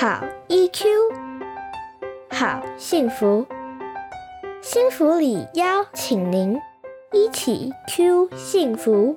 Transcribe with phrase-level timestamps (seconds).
[0.00, 0.84] 好 EQ，
[2.30, 3.44] 好幸福，
[4.62, 6.56] 幸福里邀请您
[7.12, 9.16] 一起 Q 幸福。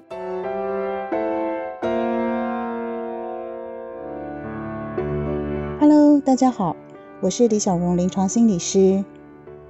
[5.80, 6.76] Hello，大家好，
[7.22, 9.06] 我是李小荣临床心理师。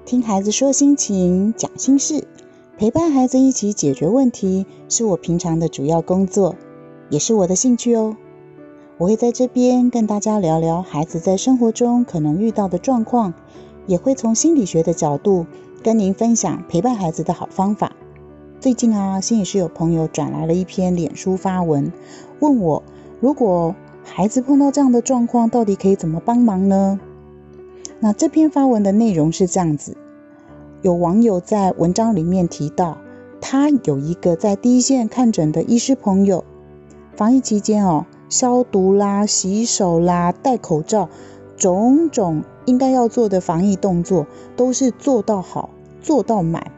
[0.05, 2.25] 听孩子说心情，讲心事，
[2.77, 6.55] 陪伴孩子一起解决问题，是我平常的主要工作，
[7.09, 8.15] 也是我的兴趣哦。
[9.01, 13.33] 我会在这边跟大家聊聊孩子在生活中可能遇到的状况，
[13.87, 15.47] 也会从心理学的角度
[15.81, 17.93] 跟您分享陪伴孩子的好方法。
[18.59, 21.91] 最近啊，心理师有朋友转来了一篇脸书发文，
[22.41, 22.83] 问我
[23.19, 26.99] 如果孩子碰到这样的状况，到底可以怎么帮忙呢？
[27.99, 29.97] 那这篇发文的内容是这样子：
[30.83, 32.99] 有网友在文章里面提到，
[33.41, 36.43] 他有一个在第一线看诊的医师朋友，
[37.15, 38.05] 防疫期间哦。
[38.31, 41.09] 消毒啦、洗手啦、戴口罩，
[41.57, 45.69] 种种应该要做的防疫动作都是做到好、
[46.01, 46.71] 做到满。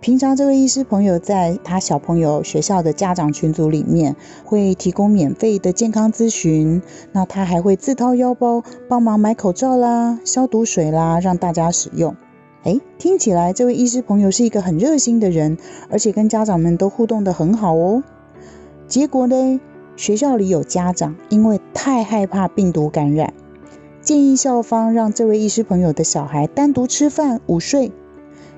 [0.00, 6.80] 平常这位医师朋友在他小朋友学校的家长群组里面会提供免费的健康咨询，
[7.12, 12.16] 那他还会自掏腰包帮忙买口罩啦、消毒水啦，让大家使用。
[12.62, 15.58] 哎，听起来这位医师朋友是一个很热心的人，
[15.90, 18.02] 而且跟家长们都互动得很好哦。
[18.88, 19.60] 结果呢？
[19.96, 23.34] 学校里有家长因为太害怕病毒感染，
[24.00, 27.92] 建议校方让这位医师朋友的小孩单独吃饭午睡。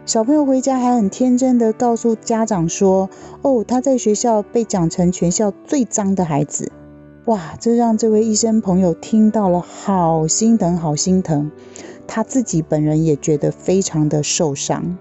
[0.05, 3.09] 小朋友回家还很天真的告诉家长说
[3.43, 6.73] ：“哦，他在学校被讲成全校最脏的孩子。”
[7.27, 11.53] 哇，这让这位医生朋友听到了好心疼，好心疼。
[12.09, 14.99] 他自己本人也觉得非常的受伤。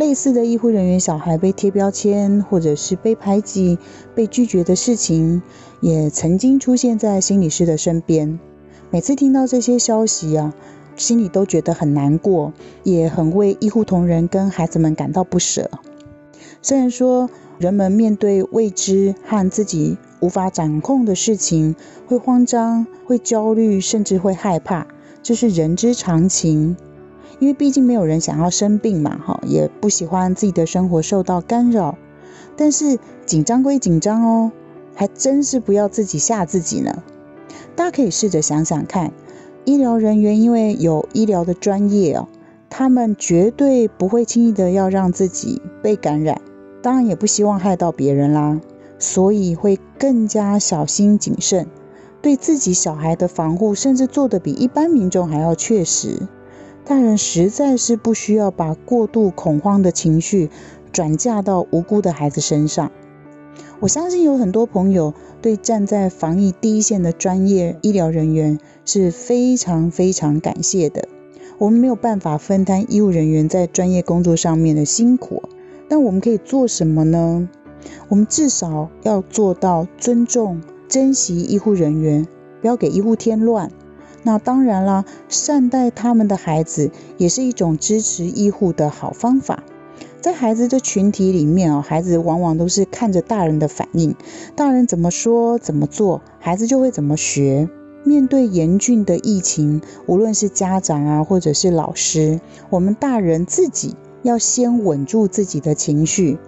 [0.00, 3.78] 类似的医护人员小孩被贴标签，或者是被排挤、
[4.14, 5.42] 被拒绝的事情，
[5.82, 8.40] 也曾经出现在心理师的身边。
[8.90, 10.54] 每次听到这些消息啊，
[10.96, 15.70] 心里都觉得很难过，也很为医护同仁跟孩子们感到不舍。
[16.62, 17.28] 虽然说
[17.58, 24.86] 人们面对未知和自己无法掌控的事情，会慌张、会焦虑，甚至会害怕，
[25.22, 26.78] 这是人之常情。
[27.40, 31.98] 因为毕竟没有人想要生病嘛，哈，也不喜欢自己的生活受到干扰。
[32.56, 34.52] 但是紧张归紧张哦，
[34.94, 37.02] 还真是不要自己吓自己呢。
[37.74, 39.12] 大家可以试着想想看，
[39.64, 42.28] 医疗人员因为有医疗的专业哦，
[42.68, 46.42] 他们绝对不会轻易的要让自己被感染，
[46.82, 48.60] 当然也不希望害到别人啦，
[48.98, 51.68] 所以会更加小心谨慎，
[52.20, 56.28] 对自己小孩的防护，甚至做的比一般民众还要确实。
[56.84, 60.50] 大人实在是不需要把过度恐慌的情绪
[60.92, 62.90] 转嫁到无辜的孩子身上。
[63.78, 71.08] 我相信有很多朋友对站在防疫第一线的专业医疗人员是非常非常感谢的。
[71.58, 75.42] 我们没有办法分担医务人员在专业工作上面的辛苦，
[75.88, 77.48] 但我们可以做什么呢？
[78.08, 82.26] 我们至少要做到尊重、珍惜医护人员，
[82.60, 83.70] 不要给医护添乱。
[84.22, 89.62] 那当然啦，善待他们的孩子也是一种支持医护的好方法。
[90.20, 94.14] 在孩子的群体里面啊，孩子往往都是看着大人的反应，
[94.54, 97.68] 大人怎么说怎么做，孩子就会怎么学。
[98.02, 106.38] 面对严峻的疫情，无论是家长啊，或者是老师，我们大人自己要先稳住自己的情绪，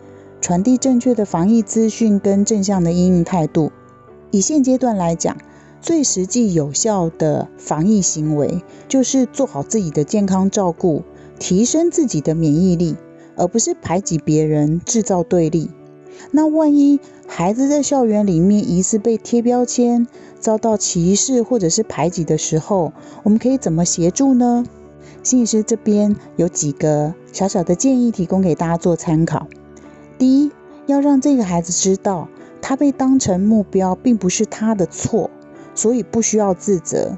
[0.41, 3.71] 传递正确的防疫资讯跟正向的应对态度。
[4.31, 5.37] 以现阶段来讲，
[5.83, 11.03] 最实际有效的防疫行为，就是做好自己的健康照顾，
[11.41, 12.95] 提升自己的免疫力，
[13.37, 15.71] 而不是排挤别人，制造对立。
[16.31, 20.07] 那万一孩子在校园里面疑似被贴标签，
[20.39, 22.93] 遭到歧视或者是排挤的时候，
[23.25, 24.65] 我们可以怎么协助呢？
[25.25, 29.49] 心理师这边有几个小小的建议，提供给大家做参考。
[30.17, 30.53] 第一，
[30.87, 32.29] 要让这个孩子知道，
[32.61, 35.29] 他被当成目标，并不是他的错。
[35.75, 37.17] 所以不需要自责，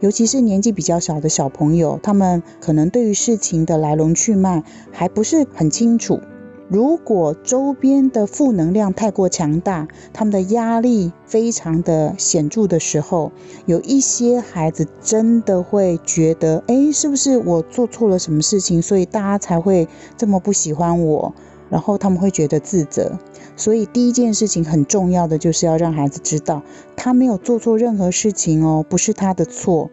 [0.00, 4.62] 尤其是年纪比较小的小朋友，他们可能对于事情的来龙去脉
[4.92, 6.20] 还不是很清楚。
[6.68, 13.30] 如果周边的负能量太过强大，他们的压力非常的显著的时候，
[13.66, 21.32] 有一些孩子真的会觉得，哎，是不是我做错了什么事情，所以大家才会这么不喜欢我？
[21.70, 23.18] 然后他们会觉得自责。
[23.56, 26.62] 所以第一件事情很重要的就是要让孩子知道，
[26.96, 29.90] 他没有做错任何事情哦，不是他的错。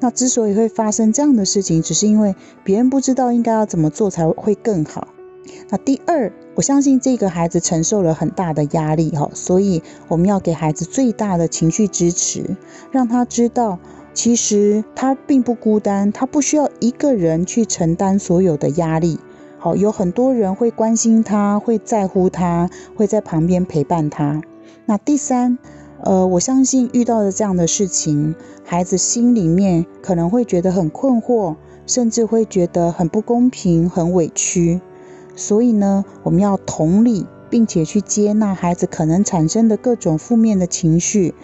[0.00, 5.08] 那之所以会发生这样的事情，只是因为别人不知道应该要怎么做才会更好。
[5.70, 12.56] 那第二，我相信这个孩子承受了很大的压力哈，所以我们要给孩子最大的情绪支持，
[12.90, 13.78] 让他知道
[14.12, 19.18] 其实他并不孤单，他不需要一个人去承担所有的压力。
[19.64, 24.42] 好，有很多人会关心他，会在乎他，会在旁边陪伴他。
[24.84, 25.56] 那第三，
[26.02, 31.56] 呃，我相信遇到的这样的事情，孩子心里面可能会觉得很困惑，
[31.86, 34.82] 甚至会觉得很不公平、很委屈。
[35.34, 41.34] 所以呢，我们要同理，并且去接纳孩子可能产生的各种负面的情绪。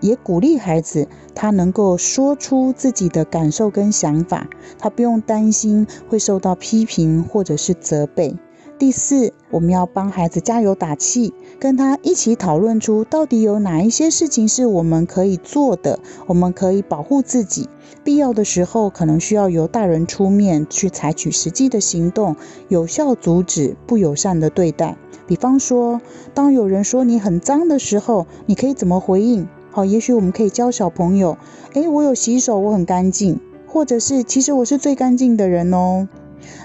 [0.00, 4.48] 也鼓励孩子，他能够说出自己的感受跟想法，
[4.78, 8.36] 他不用担心会受到批评或者是责备。
[8.78, 15.98] 第四，我们要帮孩子加油打气，跟他一起讨论出到底有哪一些事情是我们可以做的，
[16.28, 17.68] 我们可以保护自己。
[18.04, 22.36] 必要的时候，可能需要由大人出面去采取实际的行动，
[22.68, 24.96] 有效阻止不友善的对待。
[25.26, 26.00] 比方说，
[26.32, 29.48] 当有人说你很脏的时候，你可以怎么回应？
[29.70, 31.36] 好，也许我们可以教小朋友，
[31.74, 36.08] 诶，我有洗手，我很干净，或者是其实我是最干净的人哦。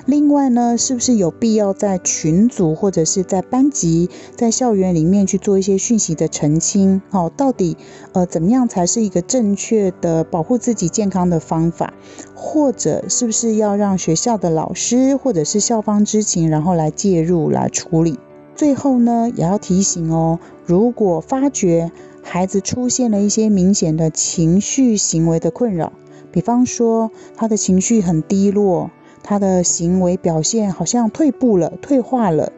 [0.06, 7.02] 另外呢，是不是有必要在群组或者是在班级、在校园里面去做一些讯息的澄清？
[7.10, 7.76] 好，到底
[8.14, 11.94] 呃怎么样才是一个正确的保护自己健康的方法？
[12.36, 18.20] 或者是不是要让学校的老师或者是校方知情，然后来介入来处理？
[18.56, 21.92] 最后呢，也要提醒哦，如果发觉
[22.22, 25.92] 孩子出现了一些明显的情绪行为的困扰，
[26.32, 28.92] 比方说他的情绪很低落，
[29.24, 32.52] 他的行为表现好像退步了、退化了，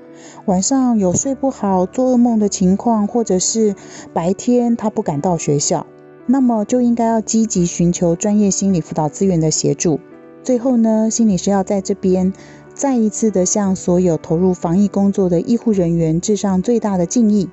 [0.46, 3.76] 晚上有睡不好、做噩梦的情况，或者是
[4.14, 5.88] 白天他不敢到学校，
[6.26, 10.00] 那么就应该要积极寻求专业心理辅导资源的协助。
[10.44, 12.32] 最后呢，心理师要在这边
[12.76, 17.50] 再一次的向所有投入防疫工作的医护人员致上最大的敬意。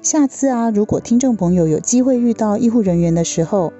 [0.00, 3.72] 下次啊，如果听众朋友有机会遇到医护人员的时候，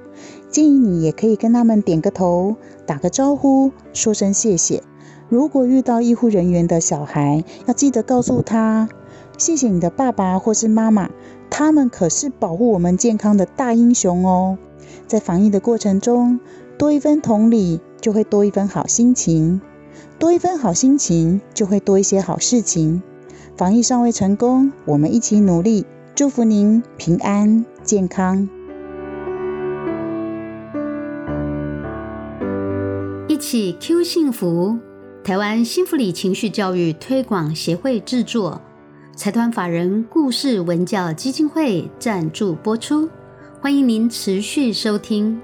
[0.50, 2.56] 建议你也可以跟他们点个头，
[2.86, 4.82] 打个招呼，说声谢谢。
[5.28, 8.88] 如果遇到医护人员的小孩，要记得告诉他，
[9.38, 11.08] 谢谢你的爸爸或是妈妈，
[11.50, 14.58] 他们可是保护我们健康的大英雄哦。
[15.06, 16.40] 在防疫的过程中，
[16.78, 19.60] 多一分同理，就会多一分好心情；
[20.18, 23.02] 多一分好心情，就会多一些好事情。
[23.56, 25.86] 防疫尚未成功，我们一起努力。
[26.14, 28.48] 祝福您平安健康，
[33.26, 34.78] 一起 Q 幸福。
[35.24, 38.60] 台湾幸福里情绪教育推广协会制作，
[39.16, 43.08] 财团法人故事文教基金会赞助播出。
[43.60, 45.40] 欢迎您持续收听。